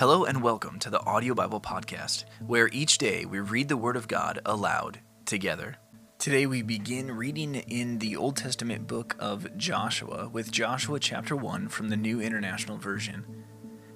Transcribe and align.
Hello 0.00 0.24
and 0.24 0.42
welcome 0.42 0.78
to 0.78 0.88
the 0.88 1.04
Audio 1.04 1.34
Bible 1.34 1.60
Podcast, 1.60 2.24
where 2.46 2.70
each 2.72 2.96
day 2.96 3.26
we 3.26 3.38
read 3.38 3.68
the 3.68 3.76
Word 3.76 3.96
of 3.96 4.08
God 4.08 4.40
aloud 4.46 4.98
together. 5.26 5.76
Today 6.18 6.46
we 6.46 6.62
begin 6.62 7.10
reading 7.10 7.56
in 7.56 7.98
the 7.98 8.16
Old 8.16 8.38
Testament 8.38 8.86
book 8.86 9.14
of 9.18 9.58
Joshua 9.58 10.26
with 10.30 10.50
Joshua 10.50 10.98
chapter 10.98 11.36
1 11.36 11.68
from 11.68 11.90
the 11.90 11.98
New 11.98 12.18
International 12.18 12.78
Version. 12.78 13.44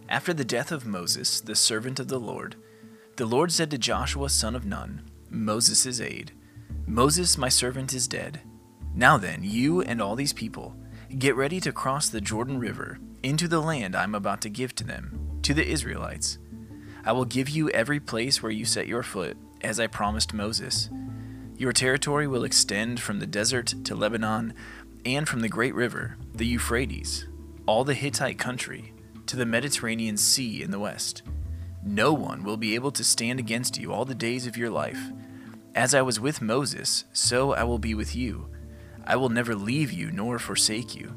After 0.07 0.35
the 0.35 0.45
death 0.45 0.71
of 0.71 0.85
Moses, 0.85 1.41
the 1.41 1.57
servant 1.57 1.99
of 1.99 2.09
the 2.09 2.21
Lord, 2.21 2.57
the 3.17 3.25
Lord 3.25 3.51
said 3.51 3.71
to 3.71 3.79
Joshua 3.79 4.29
son 4.29 4.55
of 4.55 4.67
Nun, 4.67 5.09
Moses' 5.31 6.03
aide, 6.03 6.33
Moses, 6.87 7.39
my 7.39 7.49
servant, 7.49 7.95
is 7.95 8.07
dead. 8.07 8.43
Now 8.95 9.17
then, 9.17 9.41
you 9.43 9.81
and 9.81 10.03
all 10.03 10.17
these 10.17 10.35
people, 10.35 10.77
get 11.17 11.35
ready 11.35 11.61
to 11.61 11.73
cross 11.73 12.11
the 12.11 12.21
Jordan 12.21 12.59
River 12.59 12.99
into 13.25 13.49
the 13.49 13.61
land 13.61 13.97
I 13.97 14.03
am 14.03 14.15
about 14.15 14.43
to 14.43 14.51
give 14.51 14.75
to 14.75 14.85
them, 14.85 15.41
to 15.43 15.55
the 15.55 15.67
Israelites. 15.67 16.39
I 17.07 17.13
will 17.13 17.25
give 17.25 17.49
you 17.49 17.71
every 17.71 17.99
place 17.99 18.43
where 18.43 18.53
you 18.53 18.67
set 18.67 18.87
your 18.87 19.03
foot, 19.03 19.39
as 19.63 19.81
I 19.81 19.87
promised 19.87 20.35
Moses. 20.35 20.91
Your 21.57 21.73
territory 21.73 22.27
will 22.27 22.45
extend 22.45 23.01
from 23.01 23.21
the 23.21 23.27
desert 23.27 23.75
to 23.85 23.95
Lebanon, 23.95 24.53
and 25.07 25.27
from 25.27 25.41
the 25.41 25.49
great 25.49 25.75
river, 25.75 26.19
the 26.35 26.47
Euphrates, 26.47 27.27
all 27.65 27.83
the 27.83 27.95
Hittite 27.95 28.39
country, 28.39 28.93
to 29.25 29.37
the 29.37 29.47
Mediterranean 29.47 30.19
Sea 30.19 30.63
in 30.63 30.71
the 30.71 30.79
west. 30.79 31.23
No 31.83 32.13
one 32.13 32.45
will 32.45 32.59
be 32.59 32.75
able 32.75 32.93
to 32.93 33.03
stand 33.03 33.39
against 33.39 33.79
you 33.79 33.91
all 33.91 34.05
the 34.05 34.15
days 34.15 34.47
of 34.47 34.59
your 34.59 34.71
life. 34.71 35.01
As 35.75 35.95
I 35.95 36.03
was 36.03 36.21
with 36.21 36.43
Moses, 36.43 37.05
so 37.15 37.55
I 37.55 37.65
will 37.65 37.79
be 37.79 37.95
with 37.95 38.15
you. 38.15 38.49
I 39.07 39.17
will 39.17 39.31
never 39.31 39.55
leave 39.55 39.93
you 39.93 40.11
nor 40.11 40.39
forsake 40.39 40.95
you. 40.95 41.17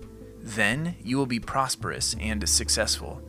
Then 0.41 0.95
you 1.03 1.17
will 1.17 1.25
be 1.25 1.39
prosperous 1.39 2.15
and 2.19 2.47
successful. 2.49 3.21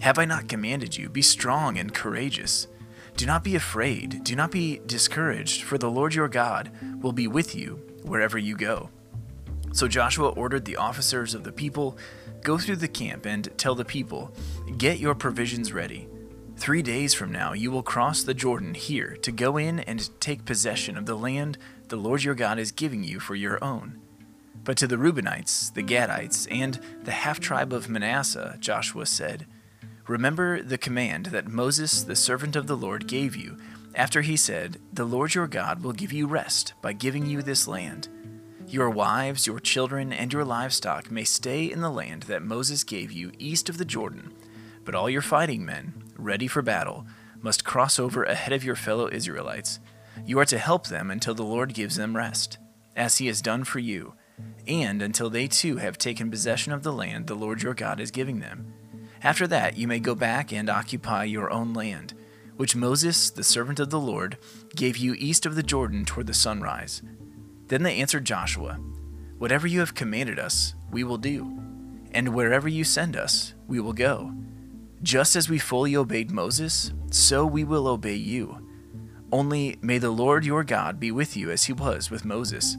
Have 0.00 0.18
I 0.18 0.24
not 0.24 0.48
commanded 0.48 0.96
you? 0.96 1.08
Be 1.08 1.22
strong 1.22 1.78
and 1.78 1.94
courageous. 1.94 2.68
Do 3.16 3.26
not 3.26 3.44
be 3.44 3.56
afraid, 3.56 4.24
do 4.24 4.34
not 4.34 4.50
be 4.50 4.80
discouraged, 4.86 5.62
for 5.62 5.78
the 5.78 5.90
Lord 5.90 6.14
your 6.14 6.28
God 6.28 6.70
will 7.02 7.12
be 7.12 7.26
with 7.26 7.54
you 7.54 7.80
wherever 8.02 8.38
you 8.38 8.56
go. 8.56 8.90
So 9.72 9.88
Joshua 9.88 10.30
ordered 10.30 10.64
the 10.64 10.76
officers 10.76 11.34
of 11.34 11.44
the 11.44 11.52
people 11.52 11.96
Go 12.42 12.58
through 12.58 12.76
the 12.76 12.88
camp 12.88 13.24
and 13.24 13.48
tell 13.56 13.76
the 13.76 13.84
people, 13.84 14.34
Get 14.76 14.98
your 14.98 15.14
provisions 15.14 15.72
ready. 15.72 16.08
Three 16.56 16.82
days 16.82 17.14
from 17.14 17.30
now 17.30 17.52
you 17.52 17.70
will 17.70 17.84
cross 17.84 18.22
the 18.22 18.34
Jordan 18.34 18.74
here 18.74 19.16
to 19.22 19.30
go 19.30 19.56
in 19.56 19.78
and 19.80 20.10
take 20.20 20.44
possession 20.44 20.96
of 20.96 21.06
the 21.06 21.14
land 21.14 21.56
the 21.88 21.96
Lord 21.96 22.24
your 22.24 22.34
God 22.34 22.58
is 22.58 22.72
giving 22.72 23.04
you 23.04 23.20
for 23.20 23.36
your 23.36 23.62
own. 23.62 24.01
But 24.64 24.76
to 24.78 24.86
the 24.86 24.96
Reubenites, 24.96 25.72
the 25.74 25.82
Gadites, 25.82 26.46
and 26.50 26.78
the 27.02 27.10
half 27.10 27.40
tribe 27.40 27.72
of 27.72 27.88
Manasseh, 27.88 28.56
Joshua 28.60 29.06
said, 29.06 29.46
Remember 30.06 30.62
the 30.62 30.78
command 30.78 31.26
that 31.26 31.48
Moses, 31.48 32.02
the 32.02 32.16
servant 32.16 32.56
of 32.56 32.66
the 32.66 32.76
Lord, 32.76 33.06
gave 33.06 33.36
you 33.36 33.56
after 33.94 34.22
he 34.22 34.36
said, 34.36 34.78
The 34.92 35.04
Lord 35.04 35.34
your 35.34 35.46
God 35.46 35.82
will 35.82 35.92
give 35.92 36.12
you 36.12 36.26
rest 36.26 36.74
by 36.80 36.92
giving 36.92 37.26
you 37.26 37.42
this 37.42 37.68
land. 37.68 38.08
Your 38.66 38.88
wives, 38.88 39.46
your 39.46 39.60
children, 39.60 40.12
and 40.12 40.32
your 40.32 40.44
livestock 40.44 41.10
may 41.10 41.24
stay 41.24 41.70
in 41.70 41.80
the 41.80 41.90
land 41.90 42.22
that 42.24 42.42
Moses 42.42 42.84
gave 42.84 43.12
you 43.12 43.32
east 43.38 43.68
of 43.68 43.78
the 43.78 43.84
Jordan, 43.84 44.32
but 44.84 44.94
all 44.94 45.10
your 45.10 45.22
fighting 45.22 45.64
men, 45.64 45.92
ready 46.16 46.46
for 46.46 46.62
battle, 46.62 47.06
must 47.40 47.64
cross 47.64 47.98
over 47.98 48.24
ahead 48.24 48.52
of 48.52 48.64
your 48.64 48.76
fellow 48.76 49.08
Israelites. 49.10 49.78
You 50.24 50.38
are 50.38 50.44
to 50.46 50.58
help 50.58 50.86
them 50.86 51.10
until 51.10 51.34
the 51.34 51.42
Lord 51.42 51.74
gives 51.74 51.96
them 51.96 52.16
rest, 52.16 52.58
as 52.96 53.18
he 53.18 53.26
has 53.26 53.42
done 53.42 53.64
for 53.64 53.78
you, 53.78 54.14
and 54.66 55.02
until 55.02 55.30
they 55.30 55.48
too 55.48 55.76
have 55.76 55.98
taken 55.98 56.30
possession 56.30 56.72
of 56.72 56.82
the 56.82 56.92
land 56.92 57.26
the 57.26 57.34
Lord 57.34 57.62
your 57.62 57.74
God 57.74 58.00
is 58.00 58.10
giving 58.10 58.40
them. 58.40 58.72
After 59.22 59.46
that, 59.46 59.76
you 59.76 59.86
may 59.86 59.98
go 59.98 60.14
back 60.14 60.52
and 60.52 60.68
occupy 60.68 61.24
your 61.24 61.50
own 61.50 61.72
land 61.74 62.14
which 62.56 62.76
Moses, 62.76 63.30
the 63.30 63.42
servant 63.42 63.80
of 63.80 63.90
the 63.90 64.00
Lord, 64.00 64.38
gave 64.76 64.96
you 64.96 65.14
east 65.14 65.46
of 65.46 65.54
the 65.54 65.62
Jordan 65.62 66.04
toward 66.04 66.26
the 66.26 66.34
sunrise. 66.34 67.02
Then 67.68 67.82
they 67.82 67.96
answered 67.96 68.24
Joshua, 68.24 68.74
Whatever 69.38 69.66
you 69.66 69.80
have 69.80 69.94
commanded 69.94 70.38
us, 70.38 70.74
we 70.90 71.02
will 71.02 71.16
do, 71.16 71.58
and 72.12 72.28
wherever 72.28 72.68
you 72.68 72.84
send 72.84 73.16
us, 73.16 73.54
we 73.66 73.80
will 73.80 73.92
go. 73.92 74.32
Just 75.02 75.34
as 75.34 75.48
we 75.48 75.58
fully 75.58 75.96
obeyed 75.96 76.30
Moses, 76.30 76.92
so 77.10 77.44
we 77.44 77.64
will 77.64 77.88
obey 77.88 78.14
you. 78.14 78.68
Only 79.32 79.78
may 79.80 79.98
the 79.98 80.10
Lord 80.10 80.44
your 80.44 80.62
God 80.62 81.00
be 81.00 81.10
with 81.10 81.36
you 81.36 81.50
as 81.50 81.64
he 81.64 81.72
was 81.72 82.10
with 82.10 82.24
Moses. 82.24 82.76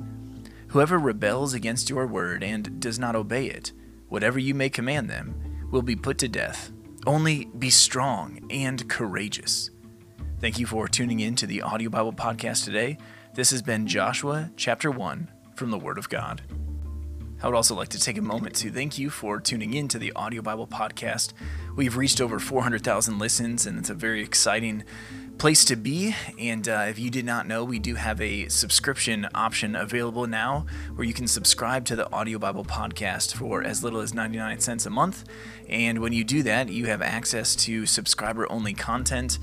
Whoever 0.73 0.97
rebels 0.97 1.53
against 1.53 1.91
your 1.91 2.07
word 2.07 2.43
and 2.43 2.79
does 2.79 2.97
not 2.97 3.15
obey 3.15 3.45
it, 3.45 3.73
whatever 4.09 4.39
you 4.39 4.55
may 4.55 4.71
command 4.71 5.07
them, 5.07 5.67
will 5.69 5.83
be 5.83 5.95
put 5.95 6.17
to 6.17 6.27
death. 6.27 6.71
Only 7.05 7.45
be 7.45 7.69
strong 7.69 8.39
and 8.49 8.89
courageous. 8.89 9.69
Thank 10.39 10.57
you 10.57 10.65
for 10.65 10.87
tuning 10.87 11.19
in 11.19 11.35
to 11.35 11.45
the 11.45 11.61
Audio 11.61 11.91
Bible 11.91 12.11
Podcast 12.11 12.65
today. 12.65 12.97
This 13.35 13.51
has 13.51 13.61
been 13.61 13.85
Joshua 13.85 14.49
chapter 14.57 14.89
1 14.89 15.29
from 15.53 15.69
the 15.69 15.77
Word 15.77 15.99
of 15.99 16.09
God. 16.09 16.41
I 17.43 17.45
would 17.45 17.55
also 17.55 17.75
like 17.75 17.89
to 17.89 17.99
take 17.99 18.17
a 18.17 18.23
moment 18.23 18.55
to 18.55 18.71
thank 18.71 18.97
you 18.97 19.11
for 19.11 19.39
tuning 19.39 19.75
in 19.75 19.87
to 19.89 19.99
the 19.99 20.11
Audio 20.13 20.41
Bible 20.41 20.65
Podcast. 20.65 21.33
We've 21.75 21.97
reached 21.97 22.19
over 22.19 22.39
400,000 22.39 23.19
listens, 23.19 23.67
and 23.67 23.77
it's 23.77 23.91
a 23.91 23.93
very 23.93 24.23
exciting 24.23 24.85
place 25.37 25.65
to 25.65 25.75
be. 25.75 26.15
And 26.39 26.67
uh, 26.67 26.85
if 26.87 26.99
you 26.99 27.09
did 27.09 27.25
not 27.25 27.47
know, 27.47 27.63
we 27.63 27.79
do 27.79 27.95
have 27.95 28.21
a 28.21 28.47
subscription 28.49 29.27
option 29.33 29.75
available 29.75 30.27
now 30.27 30.65
where 30.95 31.05
you 31.05 31.13
can 31.13 31.27
subscribe 31.27 31.85
to 31.85 31.95
the 31.95 32.11
Audio 32.11 32.39
Bible 32.39 32.63
podcast 32.63 33.35
for 33.35 33.63
as 33.63 33.83
little 33.83 33.99
as 33.99 34.13
99 34.13 34.59
cents 34.59 34.85
a 34.85 34.89
month. 34.89 35.23
And 35.67 35.99
when 35.99 36.13
you 36.13 36.23
do 36.23 36.43
that, 36.43 36.69
you 36.69 36.85
have 36.85 37.01
access 37.01 37.55
to 37.57 37.85
subscriber 37.85 38.49
only 38.51 38.73
content 38.73 39.39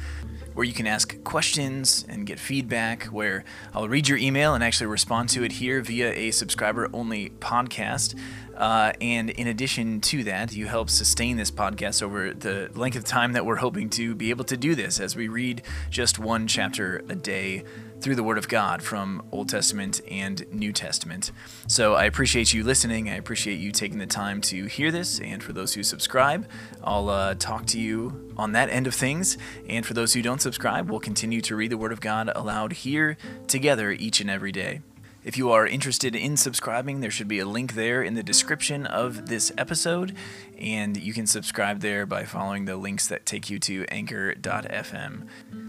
where 0.55 0.65
you 0.65 0.72
can 0.72 0.87
ask 0.87 1.22
questions 1.25 2.05
and 2.09 2.27
get 2.27 2.38
feedback, 2.38 3.05
where 3.05 3.44
I'll 3.75 3.88
read 3.88 4.09
your 4.09 4.19
email 4.19 4.55
and 4.55 4.65
actually 4.65 4.87
respond 4.87 5.28
to 5.31 5.44
it 5.44 5.53
here 5.53 5.81
via 5.81 6.12
a 6.12 6.31
subscriber 6.31 6.88
only 6.93 7.31
podcast. 7.41 8.19
Uh, 8.56 8.93
and 9.00 9.31
in 9.31 9.47
addition 9.47 10.00
to 10.03 10.22
that, 10.25 10.53
you 10.53 10.66
help 10.66 10.91
sustain 10.91 11.38
this 11.38 11.50
podcast 11.50 12.03
over 12.03 12.34
the 12.34 12.71
length 12.75 12.97
of 12.97 13.05
time 13.05 13.33
that 13.33 13.47
we're 13.47 13.56
hoping 13.56 13.88
to 13.88 14.15
be 14.15 14.28
able 14.31 14.44
to 14.44 14.56
do 14.56 14.75
this 14.75 15.00
as 15.00 15.16
we 15.16 15.28
read 15.28 15.62
just 15.88 16.19
one 16.19 16.47
chapter 16.47 17.03
a 17.09 17.15
day 17.15 17.65
through 18.00 18.15
the 18.15 18.22
Word 18.22 18.38
of 18.38 18.49
God 18.49 18.83
from 18.83 19.22
Old 19.31 19.49
Testament 19.49 20.00
and 20.11 20.44
New 20.53 20.72
Testament. 20.72 21.33
So 21.66 21.94
I 21.94 22.05
appreciate 22.05 22.53
you 22.53 22.65
listening. 22.65 23.11
I 23.11 23.16
appreciate 23.16 23.59
you 23.59 23.72
taking 23.72 23.99
the 23.99 24.06
time 24.06 24.41
to 24.43 24.66
hear 24.66 24.91
this. 24.91 25.21
And 25.21 25.43
for 25.43 25.53
those 25.53 25.75
who 25.75 25.83
subscribe, 25.83 26.49
I'll 26.83 27.09
uh, 27.09 27.34
talk 27.34 27.66
to 27.66 27.81
you 27.81 28.33
on 28.37 28.53
that 28.53 28.71
end 28.71 28.87
of 28.87 28.94
things. 28.94 29.37
And 29.69 29.84
for 29.84 29.94
those 29.94 30.15
who 30.15 30.22
don't 30.22 30.41
subscribe, 30.41 30.91
we'll 30.91 31.00
continue 31.00 31.41
to 31.43 31.56
read 31.56 31.71
the 31.71 31.78
Word 31.78 31.93
of 31.93 32.00
God 32.00 32.31
aloud 32.34 32.72
here 32.72 33.16
together 33.47 33.91
each 33.91 34.21
and 34.21 34.31
every 34.31 34.53
day. 34.53 34.81
If 35.22 35.36
you 35.36 35.50
are 35.50 35.66
interested 35.66 36.16
in 36.16 36.38
subscribing, 36.38 37.00
there 37.00 37.10
should 37.10 37.28
be 37.28 37.41
a 37.41 37.44
link 37.44 37.75
there 37.75 38.03
in 38.03 38.14
the 38.14 38.22
description 38.22 38.86
of 38.86 39.26
this 39.26 39.53
episode, 39.58 40.16
and 40.58 40.97
you 40.97 41.12
can 41.12 41.26
subscribe 41.26 41.81
there 41.81 42.06
by 42.06 42.25
following 42.25 42.64
the 42.64 42.76
links 42.76 43.06
that 43.08 43.26
take 43.26 43.50
you 43.50 43.58
to 43.61 43.84
anchor.fm. 43.90 45.28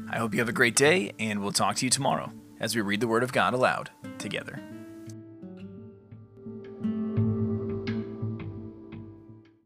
I 0.10 0.18
hope 0.18 0.34
you 0.34 0.40
have 0.40 0.48
a 0.48 0.54
great 0.54 0.78
day, 0.78 1.12
and 1.20 1.42
we'll 1.42 1.52
talk 1.52 1.76
to 1.78 1.86
you 1.86 1.90
tomorrow 1.90 2.32
as 2.62 2.78
we 2.78 2.82
read 2.82 3.02
the 3.02 3.10
Word 3.10 3.24
of 3.24 3.34
God 3.34 3.54
aloud 3.54 3.90
together. 4.18 4.62